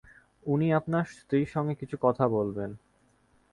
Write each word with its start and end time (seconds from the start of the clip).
উনি 0.45 0.67
আপনার 0.73 1.05
স্ত্রীর 1.17 1.47
সঙ্গে 1.47 1.75
কিছু 1.75 1.95
কথা 2.01 2.25
বলবেন। 2.27 2.71